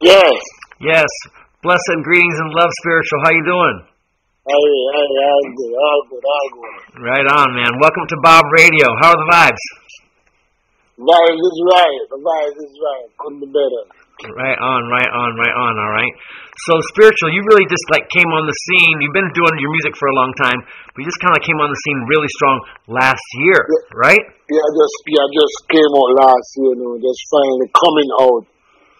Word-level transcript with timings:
Yes. 0.00 0.32
Yes. 0.80 1.08
Blessed 1.62 2.00
greetings 2.02 2.36
and 2.40 2.52
love, 2.54 2.70
spiritual. 2.80 3.20
How 3.22 3.30
you 3.30 3.44
doing? 3.44 3.84
Hey, 4.48 4.54
hey, 4.56 5.08
all 5.28 5.44
good, 5.52 5.74
all 5.76 6.02
good, 6.08 6.24
all 6.24 6.48
good. 6.56 7.02
Right 7.04 7.26
on, 7.28 7.54
man. 7.54 7.78
Welcome 7.80 8.06
to 8.08 8.16
Bob 8.22 8.44
Radio. 8.56 8.88
How 9.00 9.12
are 9.12 9.20
the 9.20 9.28
vibes? 9.30 9.64
Vibes 10.98 11.40
is 11.40 11.58
right. 11.72 12.00
The 12.08 12.16
vibes 12.16 12.58
is 12.64 12.74
right. 12.80 13.08
Couldn't 13.18 13.40
be 13.40 13.46
better. 13.46 13.99
Right 14.20 14.58
on, 14.60 14.80
right 14.92 15.10
on, 15.16 15.30
right 15.40 15.56
on. 15.56 15.72
All 15.80 15.92
right. 15.96 16.12
So 16.68 16.76
spiritual, 16.92 17.32
you 17.32 17.40
really 17.48 17.64
just 17.72 17.84
like 17.88 18.04
came 18.12 18.28
on 18.36 18.44
the 18.44 18.52
scene. 18.68 19.00
You've 19.00 19.16
been 19.16 19.32
doing 19.32 19.54
your 19.56 19.72
music 19.72 19.96
for 19.96 20.12
a 20.12 20.16
long 20.16 20.36
time, 20.36 20.60
but 20.92 20.98
you 21.00 21.08
just 21.08 21.22
kind 21.24 21.32
of 21.32 21.40
came 21.40 21.56
on 21.56 21.72
the 21.72 21.80
scene 21.88 21.98
really 22.04 22.28
strong 22.36 22.56
last 22.84 23.24
year, 23.40 23.64
right? 23.96 24.20
Yeah, 24.20 24.60
I 24.60 24.70
just 24.76 24.96
yeah, 25.08 25.24
I 25.24 25.30
just 25.32 25.56
came 25.72 25.92
out 25.96 26.10
last 26.20 26.48
year, 26.60 26.72
you 26.76 26.84
know, 26.84 26.94
just 27.00 27.20
finally 27.32 27.68
coming 27.72 28.10
out 28.20 28.44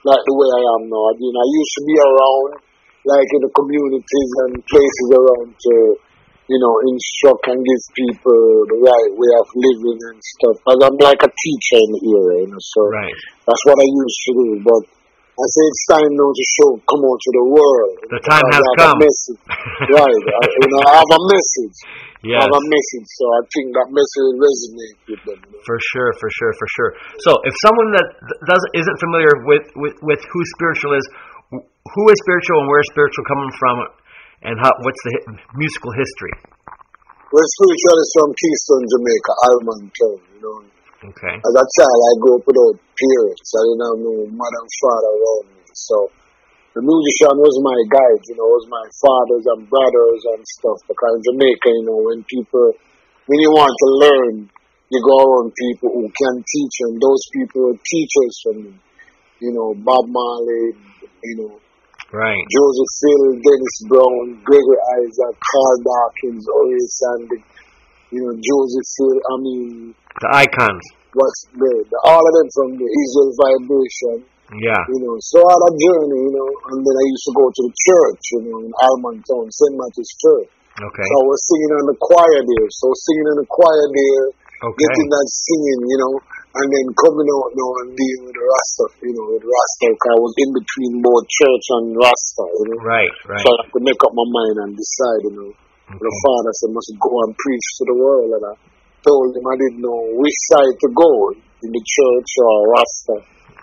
like 0.08 0.24
the 0.24 0.36
way 0.40 0.48
I 0.48 0.62
am 0.80 0.82
now. 0.88 1.04
I 1.04 1.14
mean, 1.20 1.36
I 1.36 1.46
used 1.52 1.74
to 1.76 1.82
be 1.84 1.96
around, 2.00 2.50
like 3.04 3.28
in 3.28 3.40
the 3.44 3.52
communities 3.52 4.30
and 4.48 4.52
places 4.64 5.08
around 5.12 5.52
to, 5.52 5.74
you 6.48 6.58
know, 6.64 6.74
instruct 6.88 7.44
and 7.52 7.60
give 7.60 7.82
people 7.92 8.40
the 8.72 8.78
right 8.80 9.10
way 9.12 9.32
of 9.36 9.46
living 9.52 10.00
and 10.00 10.20
stuff. 10.40 10.56
Because 10.64 10.80
I'm 10.88 10.96
like 10.96 11.20
a 11.20 11.28
teacher 11.28 11.78
in 11.84 11.90
the 11.92 12.02
area, 12.08 12.48
you 12.48 12.50
know, 12.56 12.62
so 12.64 12.88
Right. 12.88 13.16
that's 13.44 13.64
what 13.68 13.76
I 13.76 13.84
used 13.84 14.20
to 14.24 14.32
do. 14.32 14.48
But 14.64 14.82
I 15.30 15.46
say 15.46 15.62
it's 15.70 15.84
time 15.88 16.12
now 16.12 16.30
to 16.30 16.44
show, 16.58 16.70
come 16.84 17.02
out 17.06 17.20
to 17.22 17.30
the 17.32 17.46
world. 17.48 17.94
The 18.12 18.22
time 18.26 18.46
has 18.52 18.60
I 18.60 18.70
have 18.70 18.80
come. 18.82 18.98
A 18.98 19.04
message. 19.06 19.40
right. 19.96 20.22
I, 20.26 20.42
you 20.50 20.68
know, 20.68 20.82
I 20.84 20.92
have 21.00 21.12
a 21.16 21.22
message. 21.32 21.76
Yes. 22.20 22.36
I 22.36 22.40
have 22.44 22.52
a 22.52 22.64
message, 22.68 23.06
so 23.16 23.24
I 23.24 23.40
think 23.48 23.66
that 23.72 23.88
message 23.88 24.30
resonates 24.36 25.00
with 25.08 25.22
them. 25.24 25.38
you 25.40 25.56
know. 25.56 25.64
For 25.64 25.78
sure, 25.80 26.10
for 26.20 26.28
sure, 26.28 26.52
for 26.52 26.68
sure. 26.76 26.90
So, 27.24 27.30
if 27.48 27.54
someone 27.64 27.88
that 27.96 28.08
doesn't 28.44 28.72
isn't 28.76 28.98
familiar 29.00 29.32
with, 29.48 29.64
with, 29.80 29.96
with 30.04 30.20
who 30.20 30.40
spiritual 30.60 30.92
is, 31.00 31.06
who 31.48 32.04
is 32.12 32.18
spiritual 32.20 32.60
and 32.60 32.68
where 32.68 32.84
is 32.84 32.90
spiritual 32.92 33.24
coming 33.24 33.52
from, 33.56 33.74
and 34.44 34.54
how 34.60 34.72
what's 34.84 35.00
the 35.08 35.40
musical 35.56 35.92
history? 35.96 36.34
Well, 37.32 37.48
spiritual 37.56 37.96
is 37.96 38.10
from 38.12 38.28
Kingston, 38.36 38.82
Jamaica, 38.92 39.32
Allman 39.48 39.82
Town, 39.88 40.18
you 40.36 40.40
know. 40.44 40.58
Okay. 41.00 41.34
As 41.40 41.54
a 41.56 41.66
child, 41.80 42.00
I 42.04 42.12
grew 42.20 42.36
up 42.36 42.44
without 42.44 42.76
parents. 42.76 43.48
I 43.56 43.60
didn't 43.64 43.86
have 43.88 44.00
no 44.04 44.14
mother 44.36 44.60
and 44.60 44.72
father 44.84 45.12
around 45.16 45.44
me. 45.56 45.64
So 45.72 45.96
the 46.76 46.84
musician 46.84 47.34
was 47.40 47.56
my 47.64 47.78
guide, 47.88 48.22
you 48.28 48.36
know, 48.36 48.48
was 48.52 48.68
my 48.68 48.84
fathers 49.00 49.44
and 49.56 49.64
brothers 49.64 50.22
and 50.36 50.42
stuff. 50.60 50.78
Because 50.84 51.12
in 51.16 51.22
Jamaica, 51.32 51.68
you 51.72 51.84
know, 51.88 52.00
when 52.04 52.20
people, 52.28 52.76
when 53.24 53.40
you 53.40 53.50
want 53.56 53.72
to 53.72 53.88
learn, 53.96 54.34
you 54.92 54.98
go 55.00 55.16
around 55.24 55.56
people 55.56 55.88
who 55.88 56.04
can 56.12 56.34
teach, 56.44 56.76
and 56.84 57.00
those 57.00 57.22
people 57.32 57.72
are 57.72 57.78
teachers 57.80 58.34
for 58.44 58.54
me. 58.60 58.72
You 59.40 59.56
know, 59.56 59.72
Bob 59.80 60.04
Marley, 60.04 60.76
you 61.24 61.36
know, 61.40 61.56
Right. 62.10 62.42
Joseph 62.50 62.94
Hill, 63.06 63.38
Dennis 63.38 63.76
Brown, 63.86 64.42
Gregory 64.42 64.82
Isaac, 64.98 65.34
Carl 65.38 65.78
Dawkins, 65.78 66.42
Horace 66.50 67.00
Andy, 67.14 67.38
you 68.10 68.20
know, 68.26 68.34
Joseph 68.34 68.88
I 69.22 69.34
mean, 69.42 69.94
The 70.20 70.28
icons. 70.34 70.84
what's 71.14 71.40
the, 71.54 71.70
the 71.86 71.98
all 72.06 72.22
of 72.22 72.32
them 72.38 72.48
from 72.54 72.68
the 72.78 72.86
Israel 72.86 73.32
Vibration, 73.38 74.16
Yeah. 74.58 74.82
you 74.90 74.98
know. 75.06 75.14
So 75.22 75.38
I 75.42 75.50
had 75.54 75.62
a 75.66 75.72
journey, 75.78 76.20
you 76.26 76.32
know, 76.34 76.50
and 76.74 76.78
then 76.82 76.94
I 76.98 77.04
used 77.06 77.26
to 77.30 77.34
go 77.38 77.44
to 77.46 77.62
the 77.66 77.74
church, 77.86 78.22
you 78.34 78.40
know, 78.50 78.58
in 78.66 78.70
Allman 78.74 79.18
Town, 79.26 79.46
St. 79.50 79.74
Matthew's 79.78 80.12
Church. 80.18 80.50
Okay. 80.80 81.06
So 81.06 81.12
I 81.20 81.24
was 81.28 81.40
singing 81.50 81.72
on 81.76 81.84
the 81.92 81.98
choir 82.00 82.40
there. 82.40 82.68
So 82.70 82.86
singing 82.94 83.28
in 83.34 83.36
the 83.42 83.48
choir 83.50 83.86
there, 83.94 84.26
Okay. 84.60 84.76
getting 84.86 85.08
that 85.08 85.26
singing, 85.30 85.80
you 85.88 85.98
know, 86.04 86.14
and 86.50 86.66
then 86.68 86.86
coming 86.98 87.28
out 87.30 87.50
now 87.54 87.70
and 87.80 87.90
dealing 87.96 88.22
with 88.28 88.36
the 88.36 88.44
Rasta, 88.44 88.84
you 89.06 89.14
know, 89.16 89.26
with 89.32 89.44
Rasta, 89.46 89.86
I 89.88 90.16
was 90.20 90.34
in 90.36 90.50
between 90.52 90.92
both 91.00 91.24
church 91.30 91.66
and 91.80 91.86
Rasta, 91.96 92.44
you 92.58 92.64
know. 92.74 92.80
Right. 92.82 93.12
Right. 93.24 93.40
So 93.40 93.48
I 93.54 93.64
to 93.70 93.80
make 93.86 94.00
up 94.02 94.12
my 94.12 94.26
mind 94.26 94.56
and 94.66 94.70
decide, 94.74 95.20
you 95.30 95.32
know. 95.38 95.50
The 95.98 96.14
father 96.22 96.52
said, 96.54 96.70
must 96.70 96.94
go 97.02 97.12
and 97.26 97.32
preach 97.34 97.66
to 97.78 97.84
the 97.90 97.96
world. 97.98 98.30
And 98.38 98.44
I 98.46 98.54
told 99.02 99.34
him 99.34 99.44
I 99.46 99.56
didn't 99.58 99.82
know 99.82 100.00
which 100.22 100.38
side 100.54 100.76
to 100.78 100.88
go, 100.94 101.10
in 101.34 101.70
the 101.72 101.82
church 101.82 102.30
or 102.40 102.56
Rasta. 102.72 103.16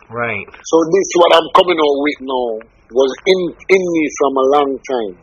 Right. 0.08 0.48
So 0.48 0.76
this 0.88 1.08
what 1.20 1.32
I'm 1.36 1.50
coming 1.56 1.80
out 1.80 1.98
with 2.00 2.20
now 2.24 2.50
was 2.96 3.12
in, 3.28 3.40
in 3.52 3.84
me 3.84 4.04
from 4.20 4.34
a 4.40 4.46
long 4.56 4.72
time. 4.80 5.14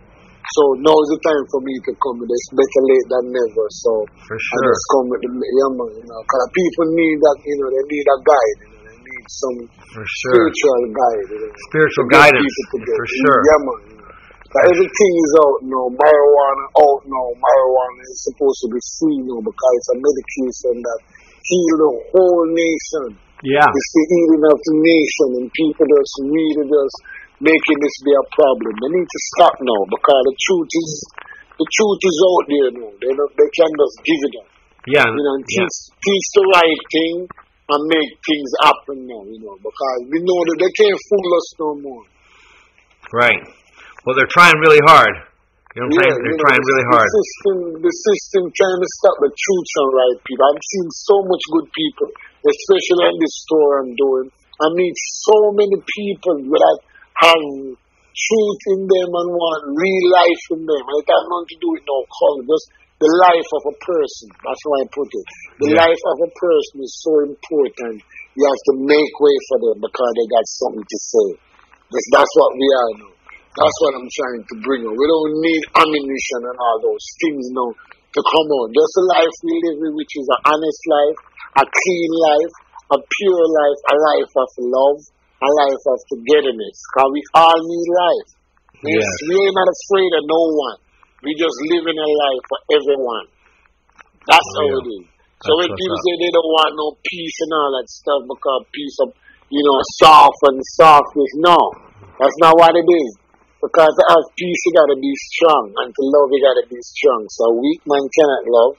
So 0.45 0.63
now 0.77 0.93
is 0.93 1.11
the 1.17 1.21
time 1.25 1.45
for 1.49 1.61
me 1.65 1.73
to 1.73 1.93
come 2.05 2.21
this. 2.21 2.45
Better 2.53 2.83
late 2.85 3.07
than 3.09 3.25
never. 3.33 3.65
So 3.81 4.05
For 4.29 4.37
I 4.37 4.57
just 4.69 4.85
come 4.93 5.09
with 5.09 5.23
the 5.25 5.31
yeah, 5.33 5.73
man, 5.73 5.89
you 5.97 6.05
know, 6.05 6.21
because 6.21 6.47
people 6.53 6.87
need 6.93 7.17
that, 7.25 7.39
you 7.41 7.57
know, 7.65 7.69
they 7.73 7.85
need 7.89 8.07
a 8.13 8.19
guide, 8.21 8.59
you 8.61 8.69
know, 8.69 8.81
they 8.85 8.99
need 9.01 9.25
some 9.25 9.59
For 9.89 10.05
sure. 10.05 10.33
spiritual 10.37 10.83
guide, 10.93 11.27
you 11.33 11.39
know. 11.49 11.53
Spiritual 11.73 12.07
to 12.07 12.13
guidance. 12.13 12.55
For 12.77 13.07
sure. 13.25 13.41
Yeah, 13.41 13.61
man. 13.65 13.94
You. 14.55 14.57
But 14.57 14.63
everything 14.71 15.13
is 15.19 15.33
out 15.43 15.61
now. 15.67 15.87
Marijuana 15.91 16.65
out 16.79 17.03
now. 17.11 17.27
Marijuana 17.35 18.03
is 18.07 18.31
supposed 18.31 18.59
to 18.63 18.69
be 18.71 18.81
free 19.03 19.19
now 19.27 19.43
because 19.43 19.75
it's 19.83 19.91
a 19.91 19.99
medication 19.99 20.75
that 20.79 21.01
heal 21.43 21.75
the 21.83 21.93
whole 22.15 22.47
nation. 22.55 23.19
Yeah. 23.43 23.67
It's 23.67 23.91
the 23.93 24.05
healing 24.09 24.45
of 24.47 24.59
the 24.63 24.75
nation, 24.79 25.29
and 25.43 25.47
people 25.53 25.85
just 25.85 26.15
really 26.23 26.65
just 26.71 26.97
making 27.43 27.79
this 27.83 27.97
be 28.07 28.15
a 28.15 28.25
problem. 28.33 28.73
They 28.79 28.91
need 28.95 29.11
to 29.11 29.21
stop 29.37 29.55
now 29.59 29.83
because 29.91 30.23
the 30.23 30.37
truth 30.39 30.71
is 30.71 30.91
the 31.59 31.67
truth 31.67 32.01
is 32.07 32.19
out 32.25 32.45
there 32.47 32.71
now. 32.79 32.91
They 33.03 33.13
don't, 33.13 33.33
they 33.37 33.51
can 33.53 33.71
just 33.75 33.97
give 34.07 34.23
it 34.23 34.35
up. 34.39 34.49
Yeah. 34.87 35.07
You 35.11 35.19
know, 35.19 35.35
and 35.35 35.45
yeah. 35.51 35.67
teach 35.67 35.77
teach 35.99 36.27
the 36.39 36.45
right 36.55 36.83
thing 36.95 37.15
and 37.75 37.81
make 37.91 38.11
things 38.23 38.51
happen 38.63 38.99
now, 39.09 39.23
you 39.27 39.41
know, 39.43 39.57
because 39.59 39.99
we 40.09 40.19
know 40.23 40.41
that 40.47 40.57
they 40.63 40.73
can't 40.79 41.01
fool 41.11 41.29
us 41.37 41.49
no 41.59 41.71
more. 41.81 42.05
Right. 43.13 43.43
Well, 44.05 44.13
they're 44.13 44.29
trying 44.37 44.57
really 44.61 44.85
hard. 44.85 45.17
You 45.73 45.81
know 45.81 45.89
what 45.89 45.97
I'm 45.97 46.01
saying? 46.05 46.17
They're 46.21 46.37
know, 46.37 46.45
trying 46.45 46.61
the, 46.61 46.71
really 46.71 46.87
the 46.87 46.93
hard. 46.93 47.09
System, 47.09 47.57
the 47.83 47.93
system 48.05 48.43
trying 48.53 48.81
to 48.85 48.91
stop 49.01 49.17
the 49.25 49.33
truth 49.33 49.71
and 49.81 49.91
right 49.97 50.19
people. 50.29 50.45
I've 50.45 50.67
seen 50.71 50.87
so 50.93 51.17
much 51.25 51.45
good 51.51 51.69
people, 51.73 52.09
especially 52.45 53.05
in 53.11 53.17
this 53.19 53.35
store 53.49 53.81
I'm 53.81 53.93
doing. 53.97 54.29
I 54.61 54.67
meet 54.77 54.95
so 55.25 55.51
many 55.57 55.79
people 55.81 56.37
that 56.53 56.77
have 57.27 57.43
truth 58.15 58.63
in 58.77 58.81
them 58.87 59.09
and 59.11 59.29
want 59.35 59.63
real 59.73 60.07
life 60.13 60.45
in 60.55 60.63
them. 60.63 60.85
And 60.85 60.97
it 61.01 61.09
has 61.11 61.25
nothing 61.27 61.51
to 61.51 61.59
do 61.59 61.69
with 61.75 61.85
no 61.89 61.99
color, 62.07 62.45
just 62.47 62.67
the 63.03 63.11
life 63.25 63.51
of 63.57 63.63
a 63.73 63.77
person. 63.83 64.29
That's 64.37 64.63
how 64.63 64.73
I 64.79 64.85
put 64.95 65.11
it. 65.11 65.27
The 65.65 65.69
Yeah. 65.75 65.81
life 65.81 66.03
of 66.13 66.19
a 66.23 66.31
person 66.39 66.77
is 66.85 66.95
so 67.03 67.13
important. 67.25 68.05
You 68.37 68.43
have 68.47 68.63
to 68.69 68.75
make 68.85 69.13
way 69.17 69.37
for 69.49 69.59
them 69.65 69.81
because 69.81 70.11
they 70.13 70.27
got 70.29 70.47
something 70.61 70.87
to 70.87 70.99
say. 71.03 71.29
That's, 71.91 72.09
that's 72.15 72.35
what 72.37 72.53
we 72.55 72.69
are 72.69 72.93
now. 73.01 73.14
That's 73.55 73.79
what 73.87 73.93
I'm 73.95 74.11
trying 74.11 74.43
to 74.43 74.55
bring 74.67 74.83
on. 74.83 74.99
We 74.99 75.07
don't 75.07 75.35
need 75.39 75.63
ammunition 75.79 76.41
and 76.43 76.59
all 76.59 76.79
those 76.83 77.07
things 77.23 77.47
now 77.55 77.71
to 77.71 78.21
come 78.27 78.49
on. 78.51 78.67
Just 78.75 78.95
a 78.99 79.05
life 79.15 79.35
we 79.47 79.55
live 79.71 79.79
in, 79.87 79.93
which 79.95 80.11
is 80.19 80.27
an 80.27 80.41
honest 80.51 80.83
life, 80.91 81.19
a 81.63 81.65
clean 81.67 82.11
life, 82.19 82.55
a 82.95 82.99
pure 82.99 83.47
life, 83.47 83.81
a 83.95 83.97
life 84.11 84.33
of 84.43 84.51
love, 84.59 84.99
a 85.39 85.51
life 85.67 85.83
of 85.87 85.99
togetherness. 86.11 86.77
Because 86.83 87.11
we 87.15 87.23
all 87.39 87.59
need 87.63 87.89
life. 87.95 88.29
We, 88.83 88.91
Yes. 88.99 89.07
we 89.31 89.35
ain't 89.39 89.55
not 89.55 89.71
afraid 89.71 90.13
of 90.19 90.23
no 90.27 90.43
one. 90.51 90.79
We 91.23 91.31
just 91.39 91.55
living 91.71 91.95
a 91.97 92.09
life 92.11 92.43
for 92.51 92.59
everyone. 92.75 93.27
That's 94.27 94.51
how 94.59 94.67
Yeah. 94.67 94.83
it 94.83 94.87
is. 94.99 95.05
So 95.47 95.53
That's 95.55 95.59
when 95.63 95.71
people 95.79 95.99
up. 95.99 96.05
say 96.05 96.13
they 96.19 96.33
don't 96.35 96.53
want 96.59 96.73
no 96.75 96.87
peace 97.07 97.39
and 97.47 97.53
all 97.55 97.71
that 97.79 97.87
stuff 97.87 98.21
because 98.27 98.61
peace 98.75 98.97
of, 99.05 99.09
you 99.47 99.63
know, 99.63 99.79
soft 100.03 100.41
and 100.51 100.59
softness, 100.75 101.33
no, 101.39 101.59
that's 102.19 102.39
not 102.43 102.59
what 102.59 102.75
it 102.75 102.89
is. 102.89 103.11
Because 103.65 103.97
to 103.97 104.05
have 104.13 104.29
peace, 104.37 104.61
you 104.69 104.73
gotta 104.77 105.01
be 105.01 105.09
strong, 105.33 105.73
and 105.73 105.89
to 105.89 106.03
love, 106.05 106.29
you 106.29 106.41
gotta 106.45 106.69
be 106.69 106.77
strong. 106.85 107.25
So 107.33 107.49
a 107.49 107.55
weak 107.57 107.81
man 107.89 108.05
cannot 108.13 108.45
love, 108.45 108.77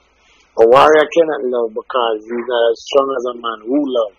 a 0.62 0.66
warrior 0.70 1.10
cannot 1.10 1.42
love 1.50 1.74
because 1.74 2.22
he's 2.22 2.46
not 2.46 2.64
as 2.70 2.78
strong 2.86 3.10
as 3.10 3.26
a 3.34 3.36
man 3.42 3.60
who 3.66 3.82
loves. 3.82 4.18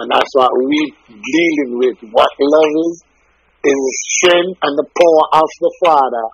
And 0.00 0.08
that's 0.08 0.32
what 0.32 0.56
we 0.56 0.80
dealing 1.04 1.76
with. 1.76 2.00
What 2.16 2.32
love 2.32 2.72
is, 2.88 3.04
is 3.60 3.76
the 3.76 3.94
strength 4.16 4.56
and 4.64 4.72
the 4.80 4.88
power 4.88 5.24
of 5.36 5.48
the 5.60 5.72
Father. 5.84 6.26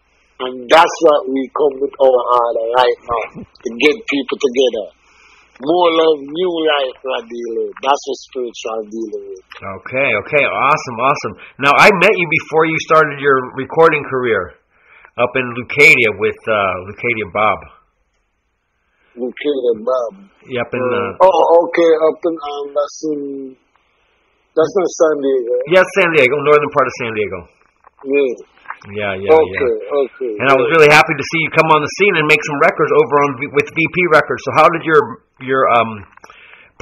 And 0.46 0.54
that's 0.70 0.96
what 1.02 1.26
we 1.30 1.42
come 1.50 1.82
with 1.82 1.94
our 1.98 2.22
order 2.38 2.66
right 2.78 2.98
now, 3.02 3.24
to 3.42 3.68
get 3.82 3.94
people 3.98 4.38
together. 4.38 4.86
More 5.62 5.88
love, 5.94 6.18
new 6.26 6.52
life 6.66 6.96
we're 7.06 7.22
dealing 7.30 7.70
with. 7.70 7.78
That's 7.78 8.02
what 8.02 8.18
spiritual 8.26 8.82
dealing 8.90 9.24
with. 9.30 9.44
Okay, 9.62 10.08
okay, 10.26 10.42
awesome, 10.42 10.98
awesome. 10.98 11.34
Now 11.62 11.70
I 11.78 11.86
met 11.86 12.14
you 12.18 12.26
before 12.26 12.66
you 12.66 12.74
started 12.90 13.22
your 13.22 13.38
recording 13.54 14.02
career 14.10 14.58
up 15.22 15.30
in 15.38 15.46
Leucadia 15.54 16.18
with 16.18 16.40
uh, 16.50 16.56
Leucadia 16.90 17.26
Bob. 17.30 17.58
The 19.14 19.28
Bob. 19.86 20.12
Yep, 20.50 20.68
in 20.72 20.82
uh, 20.82 21.20
Oh, 21.20 21.40
okay, 21.68 21.90
up 22.10 22.18
in, 22.26 22.32
um, 22.32 22.64
that's 22.74 22.98
in, 23.12 23.20
that's 24.56 24.72
not 24.72 24.88
San 24.88 25.14
Diego. 25.20 25.54
yeah, 25.68 25.84
San 25.94 26.08
Diego, 26.16 26.34
northern 26.42 26.72
part 26.74 26.86
of 26.88 26.94
San 26.98 27.12
Diego. 27.14 27.38
Yeah. 28.02 28.34
Yeah, 28.90 29.14
yeah, 29.14 29.30
Okay, 29.30 29.62
yeah. 29.78 30.00
okay. 30.02 30.32
And 30.42 30.46
I 30.50 30.58
was 30.58 30.66
really 30.74 30.90
happy 30.90 31.14
to 31.14 31.24
see 31.30 31.38
you 31.46 31.50
come 31.54 31.70
on 31.70 31.78
the 31.78 31.92
scene 32.02 32.14
and 32.18 32.26
make 32.26 32.42
some 32.42 32.58
records 32.58 32.90
over 32.98 33.14
on 33.22 33.30
V- 33.38 33.52
with 33.54 33.70
VP 33.70 33.96
Records. 34.10 34.42
So 34.42 34.50
how 34.58 34.66
did 34.74 34.82
your 34.82 35.22
your 35.38 35.62
um 35.78 36.02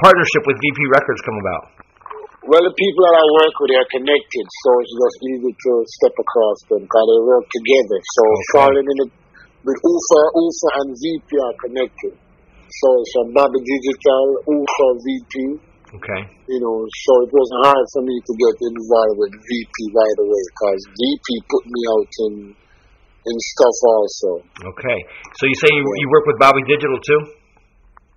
partnership 0.01 0.41
with 0.49 0.57
VP 0.57 0.79
Records 0.97 1.21
come 1.21 1.37
about? 1.37 1.63
Well, 2.41 2.57
the 2.65 2.73
people 2.73 3.03
that 3.05 3.17
I 3.21 3.25
work 3.45 3.53
with 3.61 3.71
are 3.77 3.89
connected, 3.93 4.45
so 4.65 4.69
it's 4.81 4.95
just 4.97 5.17
easy 5.29 5.53
to 5.53 5.71
step 6.01 6.15
across 6.17 6.57
them 6.73 6.81
because 6.89 7.05
they 7.05 7.21
work 7.21 7.45
together. 7.53 7.97
So 8.01 8.21
falling 8.57 8.81
in 8.89 8.97
it 9.05 9.11
with 9.61 9.77
UFA, 9.77 10.21
UFA 10.41 10.69
and 10.81 10.89
VP 10.97 11.29
are 11.37 11.55
connected. 11.69 12.13
So 12.17 12.87
it's 12.97 13.13
from 13.13 13.27
Bobby 13.37 13.61
Digital, 13.61 14.25
UFA, 14.57 14.87
VP. 15.05 15.33
Okay. 15.91 16.21
You 16.47 16.59
know, 16.63 16.77
so 16.87 17.11
it 17.23 17.31
wasn't 17.31 17.61
hard 17.67 17.85
for 17.91 18.01
me 18.03 18.15
to 18.15 18.33
get 18.35 18.55
involved 18.63 19.17
with 19.19 19.33
VP 19.35 19.75
right 19.91 20.17
away 20.23 20.43
because 20.51 20.79
VP 20.87 21.27
put 21.51 21.63
me 21.67 21.81
out 21.91 22.11
in 22.27 22.33
in 23.21 23.35
stuff 23.53 23.77
also. 23.85 24.31
Okay. 24.73 24.99
So 25.37 25.43
you 25.45 25.57
say 25.61 25.69
you, 25.69 25.83
you 25.83 26.07
work 26.09 26.25
with 26.25 26.39
Bobby 26.41 26.63
Digital 26.65 26.97
too? 26.97 27.21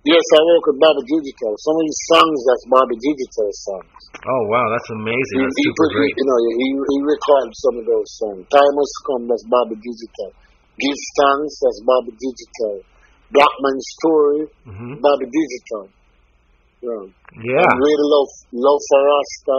Yes, 0.05 0.21
I 0.37 0.41
work 0.45 0.63
with 0.69 0.77
Bobby 0.77 1.01
Digital. 1.09 1.51
Some 1.57 1.77
of 1.81 1.85
his 1.85 1.99
songs, 2.13 2.37
that's 2.45 2.65
Bobby 2.69 2.97
Digital 3.01 3.49
songs. 3.65 4.01
Oh 4.21 4.43
wow, 4.53 4.65
that's 4.69 4.89
amazing. 4.93 5.37
He, 5.41 5.45
That's 5.45 5.57
he 5.57 5.65
super 5.65 5.87
put, 5.89 5.97
great. 5.97 6.13
you 6.13 6.25
know, 6.29 6.39
he, 6.45 6.67
he 6.77 6.97
recorded 7.01 7.53
some 7.57 7.75
of 7.81 7.85
those 7.89 8.09
songs. 8.21 8.41
Time 8.53 8.75
has 8.77 8.93
come, 9.05 9.23
that's 9.25 9.45
Bobby 9.49 9.77
Digital. 9.81 10.29
Give 10.77 10.99
thanks, 11.17 11.53
that's 11.57 11.81
Bobby 11.83 12.13
Digital. 12.21 12.85
Black 13.33 13.53
Man's 13.65 13.87
Story, 13.97 14.41
hmm 14.69 14.93
Bobby 15.01 15.25
Digital. 15.25 15.89
Yeah. 16.81 17.03
Yeah. 17.39 17.65
And 17.69 17.77
Really 17.79 18.07
Love, 18.09 18.31
Love 18.55 18.81
for 18.89 18.99
Rasta, 19.03 19.57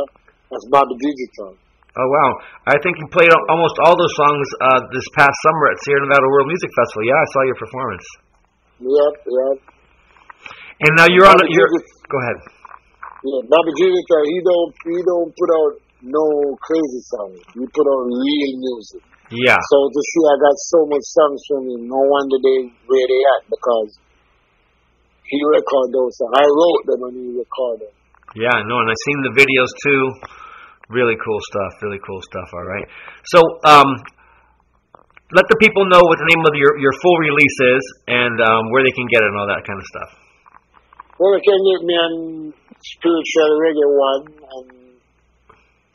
that's 0.50 0.66
Bobby 0.72 0.96
Digital. 1.00 1.56
Oh 1.96 2.08
wow. 2.12 2.30
I 2.68 2.76
think 2.84 3.00
you 3.00 3.08
played 3.08 3.32
almost 3.48 3.76
all 3.80 3.96
those 3.96 4.14
songs 4.20 4.46
uh, 4.60 4.80
this 4.92 5.06
past 5.16 5.32
summer 5.48 5.64
at 5.72 5.80
Sierra 5.80 6.04
Nevada 6.04 6.28
World 6.28 6.48
Music 6.52 6.68
Festival. 6.76 7.02
Yeah, 7.08 7.16
I 7.16 7.26
saw 7.32 7.40
your 7.48 7.56
performance. 7.56 8.06
Yep, 8.84 9.14
yep. 9.24 9.56
And 10.84 10.92
now 11.00 11.08
you're 11.08 11.24
on. 11.24 11.40
Bobby 11.40 11.56
You're, 11.56 11.72
Digital. 11.72 12.12
go 12.12 12.16
ahead. 12.20 12.38
Yeah, 13.24 13.40
Bobby 13.48 13.72
Digital, 13.80 14.22
he 14.28 14.38
don't, 14.44 14.72
he 14.92 14.98
don't 15.08 15.30
put 15.32 15.50
out 15.56 15.72
no 16.04 16.24
crazy 16.60 17.02
songs. 17.16 17.40
He 17.56 17.64
put 17.64 17.86
out 17.88 18.02
real 18.12 18.52
music. 18.60 19.00
Yeah. 19.32 19.56
So 19.56 19.76
to 19.88 20.00
see 20.04 20.22
I 20.28 20.36
got 20.36 20.56
so 20.70 20.78
much 20.86 21.02
songs 21.16 21.40
from 21.48 21.62
him, 21.64 21.82
no 21.88 21.98
wonder 21.98 22.36
they 22.44 22.70
where 22.86 23.06
they 23.08 23.22
at 23.40 23.42
because 23.50 23.96
he 25.28 25.38
recorded 25.42 25.92
those. 25.94 26.14
I 26.34 26.44
wrote 26.46 26.84
them 26.86 27.00
and 27.10 27.14
he 27.18 27.28
recorded. 27.38 27.92
Yeah, 28.34 28.62
no, 28.66 28.74
and 28.82 28.88
I've 28.90 29.04
seen 29.06 29.18
the 29.26 29.34
videos 29.34 29.70
too. 29.82 30.02
Really 30.88 31.16
cool 31.18 31.40
stuff. 31.50 31.72
Really 31.82 31.98
cool 32.04 32.22
stuff. 32.22 32.48
All 32.52 32.66
right. 32.66 32.86
So, 33.26 33.40
um, 33.64 33.90
let 35.34 35.46
the 35.50 35.58
people 35.58 35.82
know 35.90 35.98
what 36.06 36.18
the 36.22 36.28
name 36.30 36.44
of 36.46 36.54
your 36.54 36.78
your 36.78 36.94
full 37.02 37.18
release 37.18 37.58
is 37.74 37.82
and 38.06 38.38
um, 38.38 38.70
where 38.70 38.86
they 38.86 38.94
can 38.94 39.10
get 39.10 39.24
it 39.24 39.28
and 39.30 39.38
all 39.38 39.50
that 39.50 39.66
kind 39.66 39.78
of 39.80 39.86
stuff. 39.90 40.10
Well, 41.18 41.34
you 41.34 41.42
can 41.42 41.60
get 41.66 41.80
me 41.82 41.94
on 41.96 42.12
Spiritual 42.78 43.50
Reggae 43.58 43.88
One 43.90 44.22
on 44.46 44.64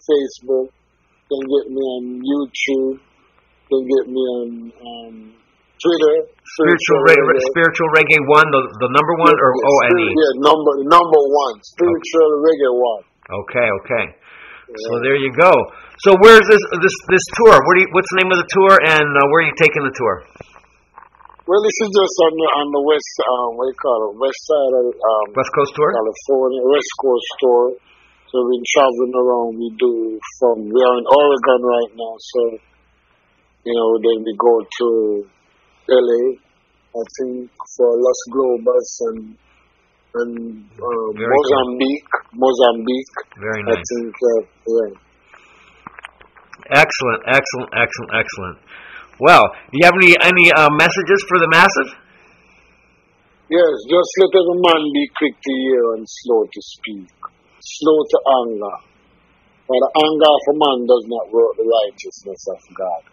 Facebook. 0.01 0.67
You 0.67 1.35
can 1.39 1.45
get 1.47 1.65
me 1.71 1.79
on 1.79 2.03
YouTube. 2.19 2.99
You 2.99 3.75
can 3.79 3.85
get 3.87 4.05
me 4.11 4.21
on 4.35 4.49
um, 4.81 5.15
Twitter. 5.81 6.13
Spiritual 6.45 6.99
reggae, 7.09 7.41
spiritual 7.49 7.89
reggae 7.97 8.21
one, 8.29 8.47
the 8.53 8.61
the 8.85 8.89
number 8.93 9.13
one 9.17 9.33
or 9.33 9.51
O 9.57 9.73
N 9.89 9.97
E. 9.97 10.07
Yeah, 10.13 10.33
number 10.45 10.71
number 10.85 11.21
one. 11.25 11.55
Spiritual 11.65 12.29
Reggae 12.45 12.71
One. 12.73 13.03
Okay, 13.41 13.67
okay. 13.81 14.05
So 14.71 15.03
there 15.03 15.19
you 15.19 15.33
go. 15.35 15.51
So 16.05 16.15
where's 16.21 16.45
this 16.47 16.63
this 16.79 16.95
this 17.09 17.25
tour? 17.35 17.55
Where 17.57 17.75
do 17.75 17.81
you, 17.83 17.89
what's 17.91 18.07
the 18.13 18.19
name 18.23 18.31
of 18.31 18.39
the 18.39 18.49
tour 18.49 18.73
and 18.77 19.07
uh, 19.09 19.21
where 19.33 19.43
are 19.43 19.47
you 19.49 19.57
taking 19.59 19.83
the 19.83 19.91
tour? 19.91 20.15
Well, 21.49 21.61
this 21.65 21.77
is 21.83 21.89
just 21.91 22.15
on 22.23 22.33
the 22.37 22.47
on 22.63 22.67
the 22.71 22.83
west 22.85 23.13
um 23.27 23.49
what 23.59 23.65
do 23.67 23.75
you 23.75 23.79
call 23.81 23.99
it 24.07 24.13
west 24.21 24.41
side 24.47 24.73
of 24.77 24.87
um 24.95 25.25
West 25.35 25.51
Coast 25.51 25.73
tour. 25.75 25.89
California 25.91 26.61
West 26.63 26.93
Coast 27.01 27.29
tour. 27.43 27.63
So 28.31 28.33
we've 28.47 28.61
been 28.61 28.67
traveling 28.71 29.13
around. 29.17 29.49
We 29.59 29.67
do 29.75 29.91
from 30.39 30.71
we 30.71 30.79
are 30.79 30.95
in 31.01 31.07
Oregon 31.09 31.61
right 31.65 31.91
now. 31.97 32.13
So 32.21 32.41
you 33.67 33.73
know 33.75 33.89
then 33.99 34.23
we 34.23 34.31
go 34.39 34.63
to 34.63 34.87
LA. 35.91 36.39
I 36.91 37.03
think 37.19 37.51
for 37.77 37.89
Los 37.99 38.19
Globos 38.31 38.91
and 39.11 39.37
and 40.13 40.31
um, 40.35 41.11
Very 41.15 41.23
cool. 41.23 41.39
Mozambique. 41.39 42.13
Mozambique. 42.35 43.17
Very 43.39 43.61
I 43.63 43.75
nice. 43.75 43.83
think 43.87 44.15
uh, 44.15 44.41
yeah. 44.67 44.91
Excellent, 46.71 47.21
excellent, 47.27 47.69
excellent, 47.75 48.11
excellent. 48.15 48.57
Well, 49.19 49.43
do 49.71 49.75
you 49.79 49.85
have 49.85 49.95
any 49.95 50.15
any 50.19 50.51
uh, 50.51 50.69
messages 50.71 51.23
for 51.27 51.39
the 51.39 51.47
masses? 51.51 51.89
Yes, 53.51 53.73
just 53.91 54.11
let 54.23 54.31
every 54.31 54.59
man 54.63 54.81
be 54.95 55.05
quick 55.19 55.35
to 55.35 55.51
hear 55.51 55.83
and 55.99 56.07
slow 56.07 56.47
to 56.47 56.61
speak, 56.63 57.11
slow 57.59 57.99
to 57.99 58.17
anger. 58.47 58.77
For 59.67 59.75
the 59.75 59.91
anger 60.03 60.31
of 60.31 60.43
a 60.51 60.55
man 60.55 60.79
does 60.87 61.05
not 61.07 61.25
work 61.31 61.55
the 61.59 61.67
righteousness 61.67 62.41
of 62.47 62.59
God. 62.75 63.03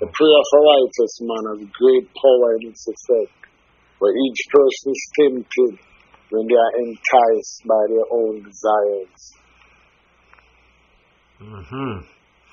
The 0.00 0.08
prayer 0.08 0.32
of 0.40 0.48
a 0.56 0.60
righteous 0.64 1.14
man 1.28 1.44
has 1.52 1.60
great 1.76 2.08
power 2.16 2.56
in 2.56 2.72
its 2.72 2.88
effect, 2.88 3.36
but 4.00 4.16
each 4.16 4.40
person 4.48 4.96
is 4.96 5.04
tempted 5.12 5.74
when 6.32 6.44
they 6.48 6.56
are 6.56 6.74
enticed 6.80 7.60
by 7.68 7.82
their 7.92 8.08
own 8.08 8.40
desires. 8.40 9.20
hmm 11.36 12.00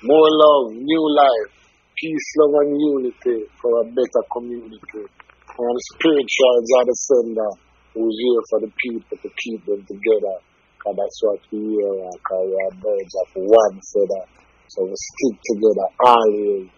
More 0.04 0.30
love, 0.44 0.76
new 0.76 1.06
life, 1.16 1.52
peace, 1.96 2.28
love, 2.44 2.68
and 2.68 2.76
unity 2.76 3.48
for 3.64 3.80
a 3.80 3.86
better 3.96 4.24
community. 4.36 5.08
And 5.08 5.78
spirituals 5.96 6.68
are 6.78 6.86
the 6.86 6.98
sender 7.00 7.52
who's 7.96 8.18
here 8.20 8.44
for 8.52 8.60
the 8.60 8.72
people 8.76 9.18
to 9.24 9.30
keep 9.40 9.64
them 9.64 9.82
together. 9.88 10.38
Because 10.78 10.96
that's 11.00 11.20
what 11.24 11.42
we 11.56 11.80
are, 11.80 12.12
because 12.12 12.44
we 12.44 12.56
are 12.60 12.76
birds 12.76 13.14
of 13.24 13.28
one 13.40 13.78
feather. 13.80 14.24
So 14.68 14.84
we 14.84 14.96
stick 15.00 15.36
together 15.48 15.88
always. 16.06 16.77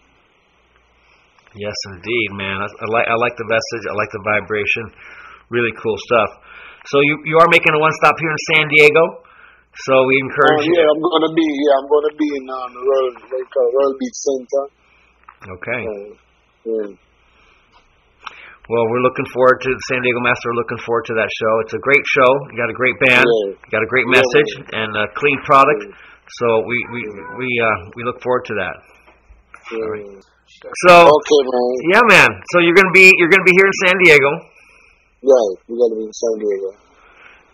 Yes, 1.58 1.74
indeed, 1.94 2.28
man. 2.38 2.62
I, 2.62 2.66
I 2.70 2.86
like 2.90 3.06
I 3.10 3.16
like 3.18 3.34
the 3.34 3.48
message. 3.50 3.84
I 3.90 3.94
like 3.98 4.10
the 4.14 4.22
vibration. 4.22 4.84
Really 5.50 5.74
cool 5.82 5.98
stuff. 6.06 6.30
So 6.86 7.02
you 7.02 7.14
you 7.26 7.36
are 7.42 7.50
making 7.50 7.74
a 7.74 7.80
one 7.82 7.90
stop 7.98 8.14
here 8.18 8.30
in 8.30 8.40
San 8.54 8.64
Diego. 8.70 9.04
So 9.86 9.94
we 10.06 10.14
Oh, 10.18 10.24
encourage 10.26 10.66
yeah, 10.70 10.86
I'm 10.86 10.98
gonna 11.02 11.32
be 11.34 11.46
yeah, 11.46 11.74
I'm 11.78 11.88
gonna 11.90 12.14
be 12.18 12.28
in 12.38 12.44
um, 12.50 12.68
the 12.74 12.82
Royal, 12.86 13.10
you 13.34 13.46
call 13.50 13.66
Royal 13.70 13.94
Beach 13.98 14.18
Center. 14.18 14.64
Okay. 15.58 15.80
Uh, 15.86 16.10
yeah. 16.70 16.88
Well, 18.70 18.86
we're 18.86 19.02
looking 19.02 19.26
forward 19.34 19.58
to 19.66 19.70
the 19.74 19.82
San 19.90 19.98
Diego 20.06 20.20
Master. 20.22 20.46
We're 20.54 20.62
looking 20.62 20.78
forward 20.86 21.06
to 21.10 21.14
that 21.18 21.26
show. 21.34 21.52
It's 21.66 21.74
a 21.74 21.82
great 21.82 22.04
show. 22.06 22.30
You 22.54 22.56
got 22.58 22.70
a 22.70 22.78
great 22.78 22.94
band. 23.02 23.26
Yeah. 23.26 23.58
You 23.58 23.70
got 23.74 23.82
a 23.82 23.90
great 23.90 24.06
Yeah. 24.06 24.18
message 24.22 24.50
and 24.70 24.90
a 24.94 25.06
clean 25.18 25.38
product. 25.42 25.82
So 26.38 26.46
we 26.66 26.76
we 26.94 27.00
we 27.42 27.48
uh 27.58 27.90
we 27.98 28.02
look 28.06 28.22
forward 28.22 28.44
to 28.46 28.54
that. 28.62 28.76
yeah. 29.74 30.20
So 30.58 30.92
okay, 31.06 31.40
man. 31.46 31.70
Yeah, 31.94 32.04
man. 32.10 32.30
So 32.50 32.58
you're 32.58 32.74
gonna 32.74 32.90
be 32.90 33.06
you're 33.22 33.30
gonna 33.30 33.46
be 33.46 33.54
here 33.54 33.68
in 33.70 33.76
San 33.86 33.94
Diego. 34.02 34.30
Right, 35.22 35.54
you're 35.70 35.78
gonna 35.78 35.96
be 36.02 36.04
in 36.10 36.14
San 36.14 36.34
Diego. 36.42 36.68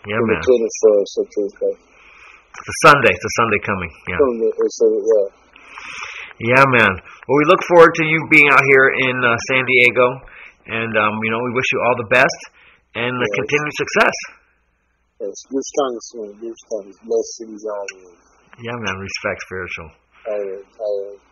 Yeah, 0.09 0.21
man. 0.25 0.41
The 0.41 0.71
show, 0.81 0.97
so 1.13 1.21
Tuesday. 1.29 1.75
It's 1.77 2.69
a 2.73 2.77
Sunday. 2.89 3.13
It's 3.13 3.27
a 3.27 3.35
Sunday 3.37 3.61
coming. 3.69 3.91
Yeah. 4.09 4.17
Sunday, 4.17 4.51
Sunday, 4.81 5.03
yeah. 5.05 5.27
Yeah, 6.57 6.65
man. 6.73 6.93
Well, 7.29 7.37
we 7.37 7.45
look 7.53 7.61
forward 7.69 7.93
to 8.01 8.05
you 8.05 8.17
being 8.33 8.49
out 8.49 8.65
here 8.65 8.87
in 8.97 9.17
uh, 9.21 9.37
San 9.53 9.63
Diego, 9.69 10.07
and 10.67 10.93
um, 10.97 11.21
you 11.21 11.31
know 11.31 11.41
we 11.45 11.53
wish 11.53 11.69
you 11.77 11.81
all 11.85 11.97
the 12.01 12.09
best 12.09 12.41
and 12.97 13.13
the 13.13 13.29
continued 13.37 13.77
success. 13.77 14.17
Yes, 15.21 15.37
give 15.53 15.69
thanks, 15.69 16.07
man. 16.17 16.31
Give 16.41 16.59
thanks. 16.73 16.97
Blessings 17.05 17.61
always. 17.61 18.21
Yeah, 18.65 18.77
man. 18.81 18.97
Respect 18.97 19.39
spiritual. 19.45 19.89
I 20.25 20.39
am. 20.41 20.65
I 20.65 20.91
am. 21.13 21.26